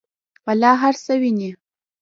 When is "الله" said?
0.51-0.73